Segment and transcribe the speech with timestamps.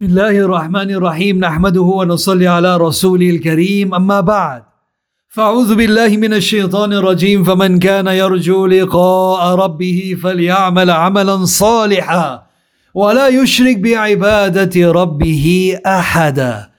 [0.00, 4.62] بسم الله الرحمن الرحيم نحمده ونصلي على رسوله الكريم أما بعد
[5.28, 12.42] فأعوذ بالله من الشيطان الرجيم فمن كان يرجو لقاء ربه فليعمل عملا صالحا
[12.94, 16.70] ولا يشرك بعبادة ربه أحدا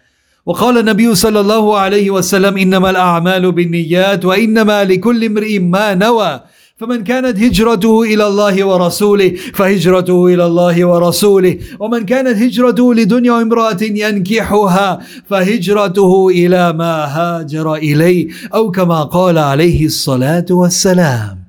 [0.46, 6.42] وقال النبي صلى الله عليه وسلم إنما الأعمال بالنيات وإنما لكل امرئ ما نوى
[6.78, 13.78] فمن كانت هجرته إلى الله ورسوله فهجرته إلى الله ورسوله ومن كانت هجرته لدنيا امرأة
[13.82, 15.00] ينكحها
[15.30, 21.48] فهجرته إلى ما هاجر إليه أو كما قال عليه الصلاة والسلام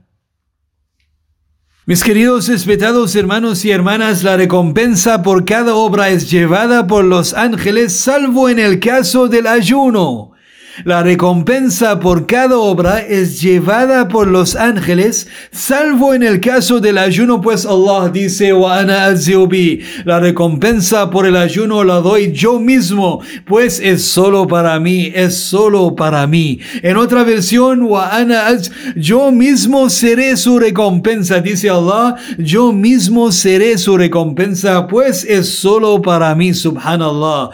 [1.86, 7.33] Mis queridos respetados hermanos y hermanas, la recompensa por cada obra es llevada por los
[7.33, 10.33] ángeles, salvo en el caso del ayuno.
[10.84, 16.98] La recompensa por cada obra es llevada por los ángeles, salvo en el caso del
[16.98, 18.52] ayuno, pues Allah dice,
[20.05, 25.34] la recompensa por el ayuno la doy yo mismo, pues es solo para mí, es
[25.36, 26.61] solo para mí.
[26.83, 27.88] En otra versión,
[28.97, 36.00] yo mismo seré su recompensa, dice Allah, yo mismo seré su recompensa, pues es solo
[36.00, 37.50] para mí, subhanallah.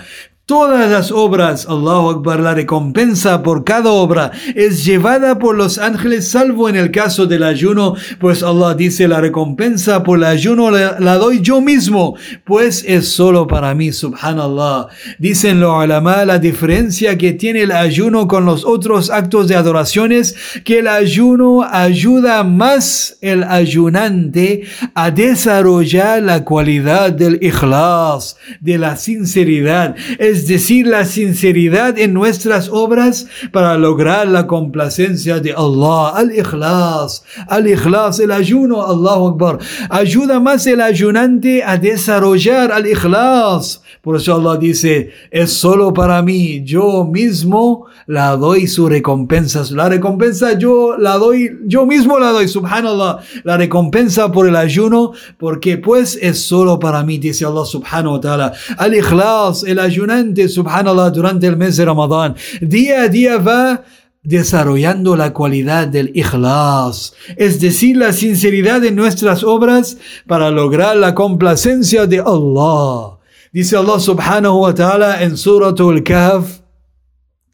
[0.46, 6.28] Todas las obras, Allahu Akbar, la recompensa por cada obra es llevada por los ángeles,
[6.28, 11.14] salvo en el caso del ayuno, pues Allah dice, la recompensa por el ayuno la,
[11.16, 14.88] doy yo mismo, pues es solo para mí, subhanallah.
[15.18, 20.34] Dicen los ulama la diferencia que tiene el ayuno con los otros actos de adoraciones,
[20.62, 28.98] que el ayuno ayuda más el ayunante a desarrollar la cualidad del ikhlas, de la
[28.98, 29.96] sinceridad
[30.42, 36.08] decir, la sinceridad en nuestras obras para lograr la complacencia de Allah.
[36.16, 39.58] Al-Ikhlas, al-Ikhlas, el ayuno, Allahu Akbar.
[39.88, 43.82] Ayuda más el ayunante a desarrollar al-Ikhlas.
[44.02, 49.62] Por eso Allah dice, es solo para mí, yo mismo la doy su recompensa.
[49.70, 53.20] La recompensa yo la doy, yo mismo la doy, subhanallah.
[53.45, 58.20] La recompensa por el ayuno, porque pues es solo para mí, dice Allah subhanahu wa
[58.20, 58.52] ta'ala.
[58.77, 63.83] Al-Ikhlas, el ayunante, subhanallah, durante el mes de Ramadán, día a día va
[64.23, 69.97] desarrollando la cualidad del ikhlas, es decir, la sinceridad de nuestras obras
[70.27, 73.17] para lograr la complacencia de Allah.
[73.52, 76.59] Dice Allah subhanahu wa ta'ala en Suratul Kahf,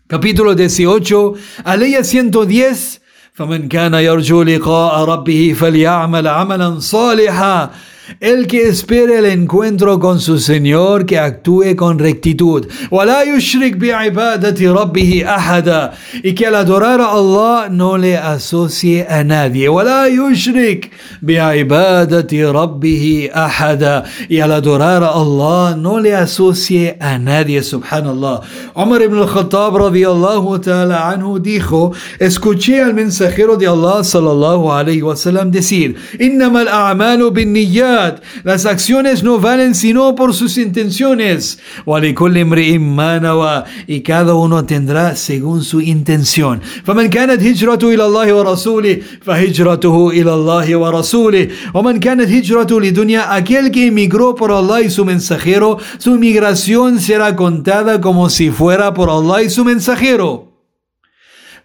[0.07, 1.33] capítulo 18,
[1.63, 3.01] aleya 110,
[3.35, 7.71] فمن كان يرجو لقاء ربه فليعمل عملا صالحا
[8.18, 12.66] El que espere el encuentro con su Señor, que actúe con rectitud.
[16.22, 19.68] Y que al adorar a Allah no le asocie a nadie.
[24.28, 27.62] Y al adorar a Allah no le asocie a nadie.
[27.62, 28.40] Subhanallah.
[28.74, 35.14] Umar ibn al-Khattab radiyallahu ta'ala anhu dijo, escuché al mensajero de Allah sallallahu alayhi wa
[35.14, 37.99] sallam decir, إنما الأعمال بالنيات
[38.43, 41.59] las acciones no valen sino por sus intenciones.
[43.87, 46.61] Y cada uno tendrá según su intención.
[46.85, 53.71] فمن كانت هجرته إلى الله ورسوله فهجرته إلى الله ورسوله ومن كانت هجرته لدنيا aquel
[53.71, 59.09] que emigró por Allah y su mensajero su migración será contada como si fuera por
[59.09, 60.48] Allah y su mensajero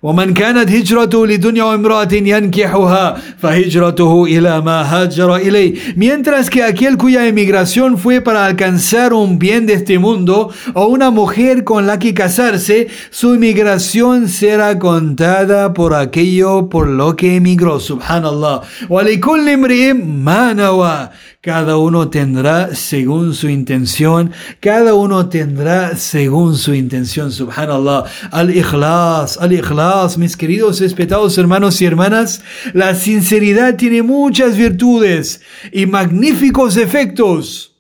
[0.04, 7.26] ومن كانت هجرته لدنيا وامرأة ينكحها فهجرته إلى ما هاجر إليه mientras que aquel cuya
[7.26, 12.14] emigración fue para alcanzar un bien de este mundo o una mujer con la que
[12.14, 20.52] casarse su emigración será contada por aquello por lo que emigró subhanallah ولكل امرئ ما
[20.52, 21.08] نوى
[21.45, 24.31] cada uno tendrá según su intención.
[24.59, 27.31] Cada uno tendrá según su intención.
[27.31, 28.05] Subhanallah.
[28.31, 29.37] Al-Ikhlas.
[29.37, 30.17] Al-Ikhlas.
[30.17, 32.41] Mis queridos respetados hermanos y hermanas.
[32.73, 35.39] La sinceridad tiene muchas virtudes
[35.71, 37.74] y magníficos efectos.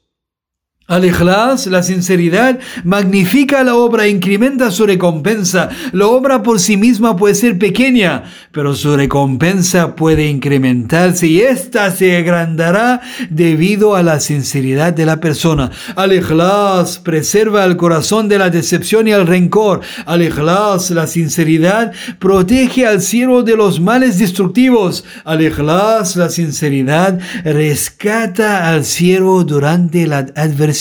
[0.87, 5.69] Al-Ikhlas, la sinceridad, magnifica la obra, incrementa su recompensa.
[5.93, 11.89] La obra por sí misma puede ser pequeña, pero su recompensa puede incrementarse y ésta
[11.89, 13.01] se agrandará
[13.31, 15.71] debido a la sinceridad de la persona.
[15.95, 19.81] Al-Ikhlas preserva el corazón de la decepción y el rencor.
[20.05, 25.03] Al-Ikhlas, la sinceridad, protege al siervo de los males destructivos.
[25.23, 30.74] Al-Ikhlas, la sinceridad, rescata al siervo durante la adversidad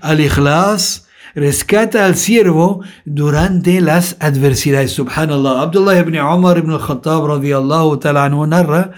[0.00, 4.92] Al-Ikhlas rescata al siervo durante las adversidades.
[4.92, 5.62] Subhanallah.
[5.62, 8.92] Abdullah ibn Umar ibn al-Khattab radiyallahu ta'ala anhu narra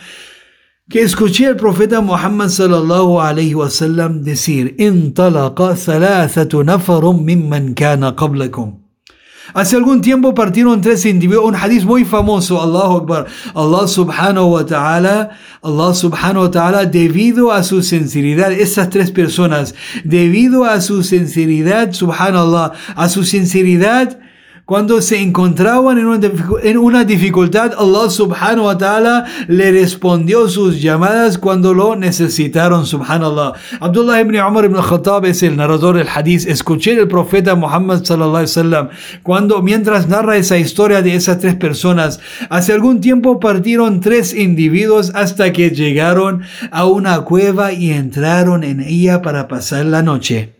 [0.91, 8.90] que escuché al profeta Muhammad sallallahu alayhi wasallam decir: "Intalaqa thalathatu nafarun mimman kana qablakum."
[9.55, 14.65] Hace algún tiempo partieron tres individuos, un hadith muy famoso, Allahu Akbar, Allah subhanahu wa
[14.65, 15.31] ta'ala,
[15.63, 19.75] Allah subhanahu wa ta'ala, debido a su sinceridad, esas tres personas,
[20.05, 24.19] debido a su sinceridad, subhanallah, a su sinceridad,
[24.71, 31.75] cuando se encontraban en una, dificultad, Allah subhanahu wa ta'ala le respondió sus llamadas cuando
[31.75, 33.55] lo necesitaron, subhanallah.
[33.81, 36.47] Abdullah ibn Umar ibn Khattab es el narrador del hadith.
[36.47, 38.89] Escuché el profeta Muhammad sallallahu alaihi wasallam
[39.25, 45.11] cuando, mientras narra esa historia de esas tres personas, hace algún tiempo partieron tres individuos
[45.17, 50.60] hasta que llegaron a una cueva y entraron en ella para pasar la noche.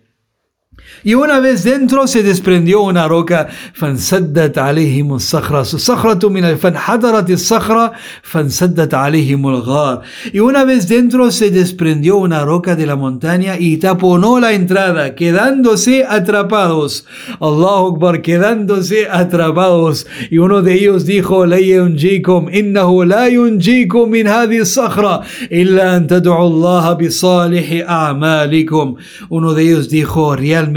[1.03, 3.49] Y una vez dentro se desprendió una roca.
[3.75, 7.93] فانسدت عليهم الصخرة الصخرة من فانحدرت الصخرة
[8.23, 10.03] فانسدت عليهم الغار.
[10.33, 15.15] Y una vez dentro se desprendió una roca de la montaña y taponó la entrada,
[15.15, 17.07] quedándose atrapados.
[17.41, 20.07] Allahu Akbar, quedándose atrapados.
[20.31, 25.23] Y uno de ellos dijo, لا ينجيكم إنه لا ينجيكم من هذه الصخرة
[25.53, 28.97] إلا أن تدعوا الله بصالح أعمالكم.
[29.31, 30.70] Uno de ellos dijo, realmente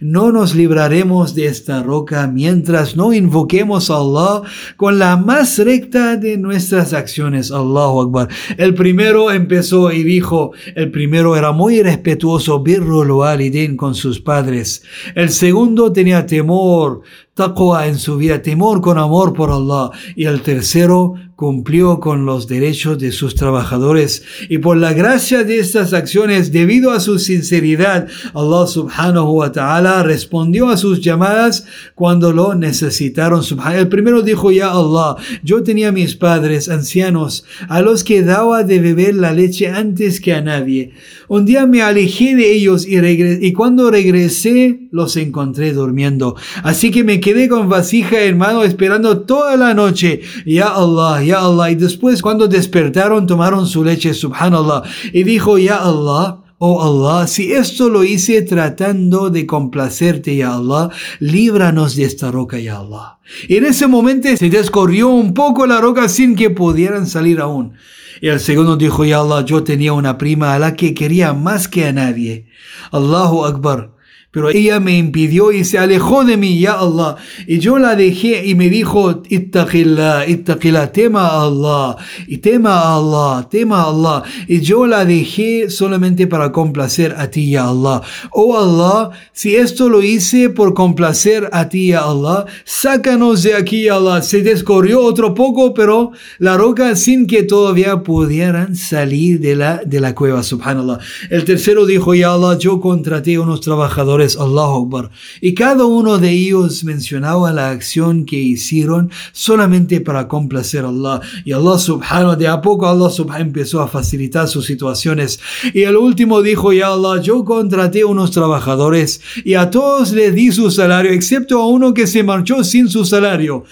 [0.00, 4.42] no nos libraremos de esta roca mientras no invoquemos a Allah
[4.76, 7.50] con la más recta de nuestras acciones.
[7.50, 8.28] Allahu Akbar.
[8.56, 14.82] El primero empezó y dijo, el primero era muy respetuoso, birrul walidin con sus padres.
[15.14, 17.02] El segundo tenía temor,
[17.34, 19.90] taqwa en su vida, temor con amor por Allah.
[20.16, 24.22] Y el tercero cumplió con los derechos de sus trabajadores.
[24.48, 30.02] Y por la gracia de estas acciones, debido a su sinceridad, Allah subhanahu wa ta'ala
[30.04, 33.42] respondió a sus llamadas cuando lo necesitaron.
[33.74, 38.78] El primero dijo, ya Allah, yo tenía mis padres ancianos a los que daba de
[38.78, 40.92] beber la leche antes que a nadie.
[41.28, 46.36] Un día me alejé de ellos y, cuando regresé los encontré durmiendo.
[46.62, 50.20] Así que me quedé con vasija en mano esperando toda la noche.
[50.46, 51.70] Ya Allah, Ya Allah.
[51.70, 54.82] Y después cuando despertaron tomaron su leche, subhanallah.
[55.12, 56.40] Y dijo, Ya Allah.
[56.58, 60.88] Oh Allah, si esto lo hice tratando de complacerte, ya Allah,
[61.18, 63.18] líbranos de esta roca, ya Allah.
[63.48, 67.72] Y en ese momento se descorrió un poco la roca sin que pudieran salir aún.
[68.20, 71.68] Y el segundo dijo, ya Allah, yo tenía una prima a la que quería más
[71.68, 72.46] que a nadie.
[72.90, 73.93] Allahu Akbar.
[74.34, 77.14] Pero ella me impidió y se alejó de mí, ya Allah.
[77.46, 81.96] Y yo la dejé y me dijo, ittaqillah, ittaqillah, tema a Allah,
[82.26, 84.22] y tema a Allah, tema a Allah.
[84.48, 88.02] Y yo la dejé solamente para complacer a ti, ya Allah.
[88.32, 93.84] Oh Allah, si esto lo hice por complacer a ti, ya Allah, sácanos de aquí,
[93.84, 94.20] ya Allah.
[94.20, 96.10] Se descorrió otro poco, pero
[96.40, 100.98] la roca sin que todavía pudieran salir de la, de la cueva, subhanallah.
[101.30, 105.10] El tercero dijo, ya Allah, yo contraté unos trabajadores Allah Akbar.
[105.40, 111.20] Y cada uno de ellos mencionaba la acción que hicieron solamente para complacer a Allah.
[111.44, 115.38] Y Allah subhanahu, de a poco Allah subhanahu empezó a facilitar sus situaciones.
[115.72, 120.50] Y el último dijo, ya Allah, yo contraté unos trabajadores y a todos les di
[120.50, 123.64] su salario, excepto a uno que se marchó sin su salario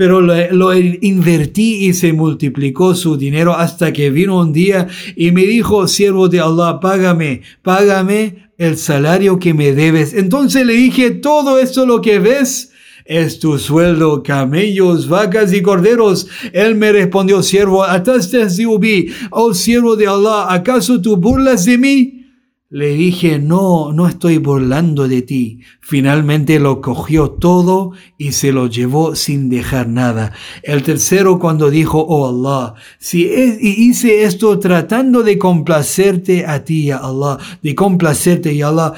[0.00, 5.42] pero lo, invertí y se multiplicó su dinero hasta que vino un día y me
[5.42, 10.12] dijo, siervo de Allah, págame, págame el salario que me debes.
[10.12, 12.72] Entonces le dije, todo esto lo que ves
[13.06, 16.28] es tu sueldo, camellos, vacas y corderos.
[16.52, 17.82] Él me respondió, siervo,
[18.66, 22.19] ubi, oh siervo de Allah, ¿acaso tú burlas de mí?
[22.72, 25.58] Le dije, no, no estoy burlando de ti.
[25.80, 30.32] Finalmente lo cogió todo y se lo llevó sin dejar nada.
[30.62, 33.24] El tercero cuando dijo, oh Allah, si
[33.60, 38.92] hice esto tratando de complacerte a ti, Allah, de complacerte, Allah,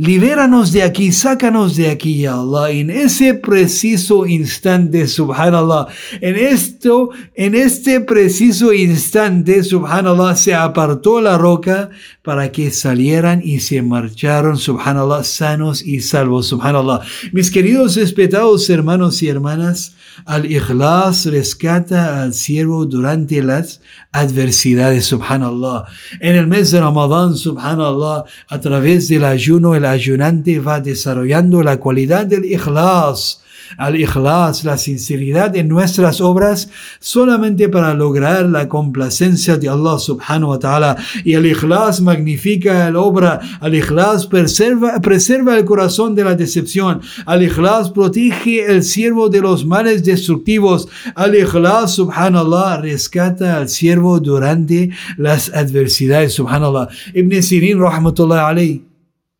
[0.00, 2.70] Libéranos de aquí, sácanos de aquí, ya Allah.
[2.70, 5.88] En ese preciso instante, subhanallah,
[6.20, 11.90] en esto, en este preciso instante, subhanallah, se apartó la roca
[12.22, 17.00] para que salieran y se marcharon, subhanallah, sanos y salvos, subhanallah.
[17.32, 23.80] Mis queridos respetados hermanos y hermanas, al-Ikhlas rescata al siervo durante las
[24.12, 25.84] adversidades, subhanallah.
[26.20, 31.78] En el mes de Ramadán, subhanallah, a través del ayuno, el ayunante va desarrollando la
[31.78, 33.42] cualidad del ikhlas,
[33.76, 36.70] al-ikhlas, la sinceridad en nuestras obras,
[37.00, 40.96] solamente para lograr la complacencia de Allah subhanahu wa ta'ala.
[41.24, 47.90] Y el ikhlas magnifica la obra, al-ikhlas preserva, preserva el corazón de la decepción, al-ikhlas
[47.90, 56.34] protege el siervo de los males destructivos, al-ikhlas subhanallah rescata al siervo durante las adversidades,
[56.34, 56.88] subhanallah.
[57.14, 58.84] Ibn Sirin rahmatullah alayhi,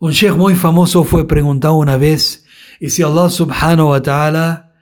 [0.00, 2.44] un sheikh muy famoso fue preguntado una vez,
[2.80, 4.72] y si Allah subhanahu wa ta'ala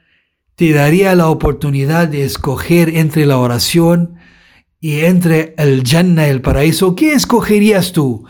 [0.54, 4.16] te daría la oportunidad de escoger entre la oración
[4.80, 8.26] y entre el Jannah, el paraíso, ¿qué escogerías tú?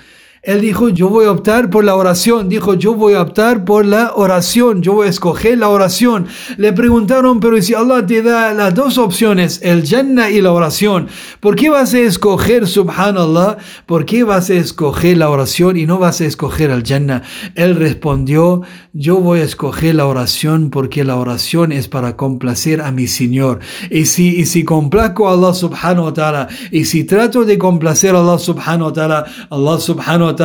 [0.47, 2.49] Él dijo, yo voy a optar por la oración.
[2.49, 4.81] Dijo, yo voy a optar por la oración.
[4.81, 6.29] Yo voy a escoger la oración.
[6.57, 11.09] Le preguntaron, pero si Allah te da las dos opciones, el Jannah y la oración,
[11.41, 13.57] ¿por qué vas a escoger, subhanallah?
[13.87, 17.23] ¿Por qué vas a escoger la oración y no vas a escoger el Jannah?
[17.57, 18.63] Él respondió,
[18.93, 23.59] yo voy a escoger la oración porque la oración es para complacer a mi Señor.
[23.91, 28.15] Y si, y si complazco a Allah subhanahu wa ta'ala, y si trato de complacer
[28.15, 30.36] a Allah subhanahu wa ta'ala, Allah subhanahu wa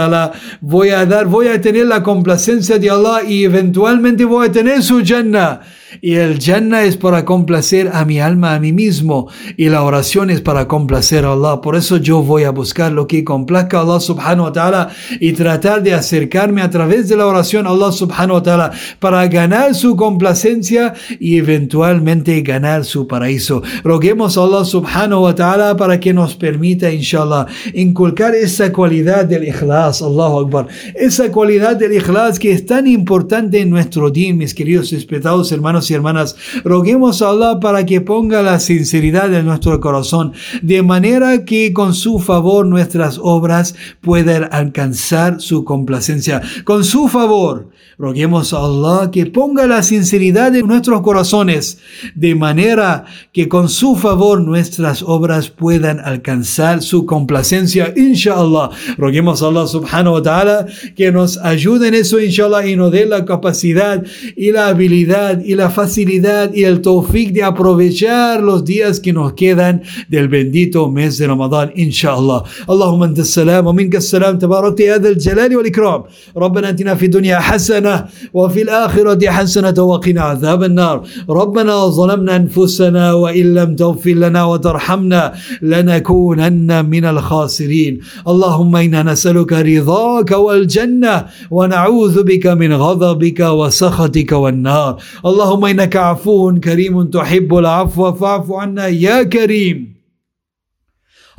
[0.62, 4.82] voy a dar, voy a tener la complacencia de Allah y eventualmente voy a tener
[4.84, 5.62] su Jannah.
[6.00, 9.28] Y el Jannah es para complacer a mi alma, a mí mismo.
[9.58, 11.60] Y la oración es para complacer a Allah.
[11.62, 15.34] Por eso yo voy a buscar lo que complazca a Allah subhanahu wa ta'ala y
[15.34, 19.76] tratar de acercarme a través de la oración a Allah subhanahu wa ta'ala para ganar
[19.76, 23.62] su complacencia y eventualmente ganar su paraíso.
[23.84, 29.48] Roguemos a Allah subhanahu wa ta'ala para que nos permita, inshallah, inculcar esa cualidad del
[29.48, 30.68] ikhlas, Allahu Akbar.
[30.96, 35.81] Esa cualidad del ikhlas que es tan importante en nuestro día, mis queridos respetados hermanos
[35.90, 41.46] y hermanas, roguemos a Allah para que ponga la sinceridad en nuestro corazón, de manera
[41.46, 46.42] que con su favor nuestras obras puedan alcanzar su complacencia.
[46.66, 51.79] Con su favor, roguemos a Allah que ponga la sinceridad en nuestros corazones,
[52.15, 58.71] de manera que con su favor nuestras obras puedan alcanzar su complacencia, inshallah.
[58.99, 63.07] Roguemos a Allah subhanahu wa ta'ala que nos ayude en eso, inshallah, y nos dé
[63.07, 64.03] la capacidad
[64.37, 69.33] y la habilidad y la facilidad y el tawfiq de aprovechar los días que nos
[69.35, 72.43] quedan del bendito mes de Ramadán, inshallah.
[72.71, 76.03] اللهم انت السلام ومنك السلام تبارك يا ذا الجلال والاكرام
[76.37, 77.39] ربنا اتنا في الدنيا
[77.72, 81.04] حسنة وفي الآخرة حسنة وقنا عذاب النار.
[81.30, 88.00] ربنا ظلمنا أنفسنا وإن لم تغفر لنا وترحمنا لنكونن من الخاسرين.
[88.28, 94.98] اللهم إنا نسألك رضاك والجنة ونعوذ بك من غضبك وسخطك والنار.
[95.26, 99.91] اللهم إنك عفو كريم تحب العفو فاعف عنا يا كريم.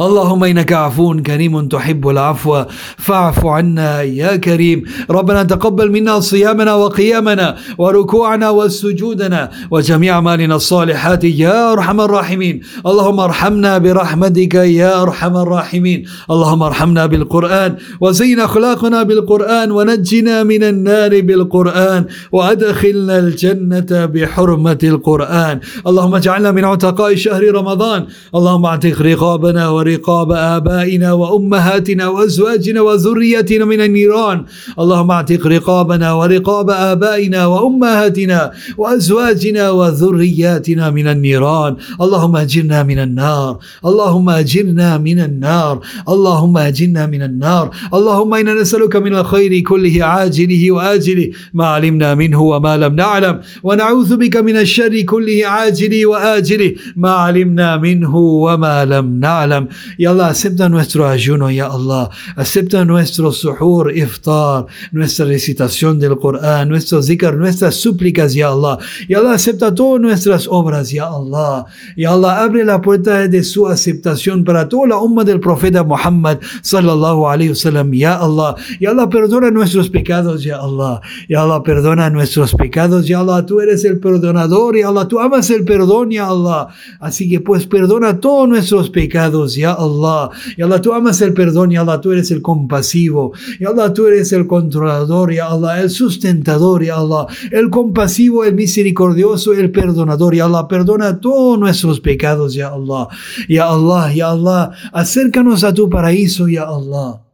[0.01, 2.65] اللهم إنك عفو كريم تحب العفو
[2.97, 4.83] فاعف عنا يا كريم.
[5.11, 12.61] ربنا تقبل منا صيامنا وقيامنا وركوعنا وسجودنا وجميع أعمالنا الصالحات يا أرحم الراحمين.
[12.87, 16.05] اللهم ارحمنا برحمتك يا أرحم الراحمين.
[16.31, 25.61] اللهم ارحمنا بالقرآن وزين أخلاقنا بالقرآن ونجنا من النار بالقرآن وأدخلنا الجنة بحرمة القرآن.
[25.87, 28.07] اللهم اجعلنا من عتقاء شهر رمضان.
[28.35, 34.45] اللهم اعتق رقابنا ورقابنا رقاب آبائنا وأمهاتنا وأزواجنا وذريتنا من النيران.
[34.79, 41.77] اللهم اعتق رقابنا ورقاب آبائنا وأمهاتنا وأزواجنا وذرياتنا من النيران.
[42.01, 43.59] اللهم أجرنا من النار.
[43.85, 45.75] اللهم أجرنا من النار.
[46.09, 47.71] اللهم أجرنا من النار.
[47.95, 53.41] اللهم إنا نسألك من الخير كله عاجله وآجله ما علمنا منه وما لم نعلم.
[53.63, 59.69] ونعوذ بك من الشر كله عاجله وآجله ما علمنا منه وما لم نعلم.
[59.99, 62.11] Ya Allah, acepta nuestro ayuno, Ya Allah.
[62.37, 68.79] Acepta nuestro suhur, iftar, nuestra recitación del Corán, nuestro zikr, nuestras súplicas, Ya Allah.
[69.09, 71.67] Ya Allah, acepta todas nuestras obras, Ya Allah.
[71.97, 76.39] Ya Allah, abre la puerta de su aceptación para toda la umma del profeta Muhammad,
[76.63, 78.57] sallallahu alayhi wasallam, Ya Allah.
[78.81, 81.01] Ya Allah, perdona nuestros pecados, Ya Allah.
[81.29, 83.45] Ya Allah, perdona nuestros pecados, Ya Allah.
[83.45, 85.07] Tú eres el perdonador, Ya Allah.
[85.09, 86.69] Tú amas el perdón, Ya Allah.
[87.01, 90.31] Así que pues perdona todos nuestros pecados, Ya Allah.
[90.57, 93.33] Ya Allah, tú amas el perdón, Ya Allah, tú eres el compasivo.
[93.61, 98.55] Ya Allah, tú eres el controlador, Ya Allah, el sustentador, Ya Allah, el compasivo, el
[98.55, 103.09] misericordioso, el perdonador, Ya Allah, perdona todos nuestros pecados, Ya Allah.
[103.49, 107.32] Ya Allah, Ya Allah, acércanos a tu paraíso, Ya Allah.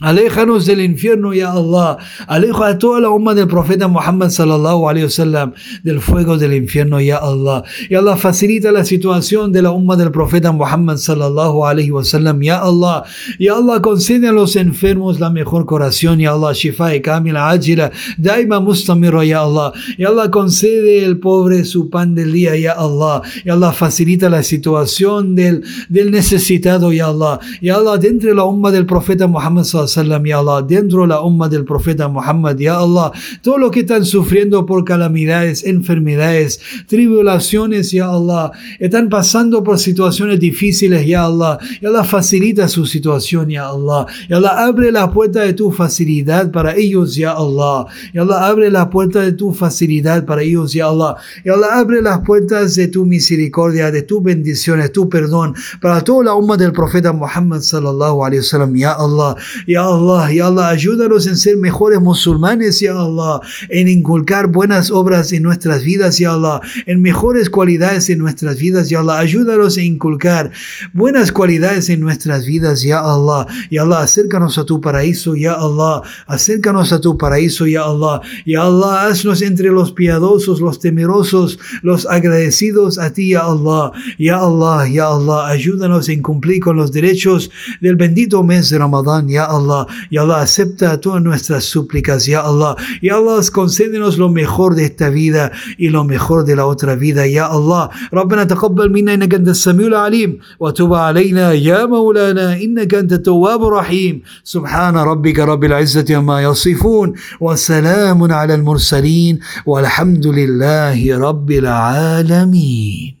[0.00, 1.98] Aléjanos del infierno, ya Allah.
[2.26, 5.52] Aleja a toda la umma del profeta Muhammad sallallahu alayhi wasallam
[5.84, 7.62] del fuego del infierno, ya Allah.
[7.90, 12.62] Ya Allah facilita la situación de la umma del profeta Muhammad sallallahu alayhi wasallam, ya
[12.62, 13.04] Allah.
[13.38, 16.54] Ya Allah concede a los enfermos la mejor curación, ya Allah.
[16.54, 19.74] Shifa y kamila ajila, daima mustamiro, ya Allah.
[19.98, 23.20] Ya Allah concede al pobre su pan del día, ya Allah.
[23.44, 27.40] Ya Allah facilita la situación del, del necesitado, ya Allah.
[27.60, 31.08] Ya Allah, dentro de la umma del profeta Muhammad sallallahu sallam, ya Allah, dentro de
[31.08, 33.12] la umma del profeta Muhammad, ya Allah,
[33.42, 40.40] todo lo que están sufriendo por calamidades, enfermedades, tribulaciones, ya Allah, están pasando por situaciones
[40.40, 45.40] difíciles, ya Allah, ya Allah, facilita su situación, ya Allah, ya Allah, abre la puerta
[45.40, 50.24] de tu facilidad para ellos, ya Allah, ya Allah, abre la puerta de tu facilidad
[50.24, 54.92] para ellos, ya Allah, ya Allah, abre las puertas de tu misericordia, de tu bendiciones,
[54.92, 59.36] tu perdón, para toda la umma del profeta Muhammad sallallahu alaihi wasallam, ya Allah,
[59.72, 65.32] ya Allah, Ya Allah, ayúdanos en ser mejores musulmanes, Ya Allah, en inculcar buenas obras
[65.32, 69.82] en nuestras vidas, Ya Allah, en mejores cualidades en nuestras vidas, Ya Allah, ayúdanos a
[69.82, 70.50] inculcar
[70.92, 76.02] buenas cualidades en nuestras vidas, Ya Allah, Ya Allah, acércanos a tu paraíso, Ya Allah,
[76.26, 82.06] acércanos a tu paraíso, Ya Allah, Ya Allah, haznos entre los piadosos, los temerosos, los
[82.06, 87.50] agradecidos a ti, Ya Allah, Ya Allah, Ya Allah, ayúdanos en cumplir con los derechos
[87.80, 89.87] del bendito mes de Ramadán, Ya Allah Allah.
[90.09, 92.75] Ya Allah, acepta todas nuestras súplicas, Ya Allah.
[93.01, 97.27] Ya Allah, concédenos lo mejor de esta vida y lo mejor de la otra vida,
[97.27, 97.89] Ya Allah.
[98.13, 104.21] ربنا تقبل منا إنك أنت السميع العليم وتب علينا يا مولانا إنك أنت التواب الرحيم
[104.43, 113.20] سبحان ربك رب العزة عما يصفون وسلام على المرسلين والحمد لله رب العالمين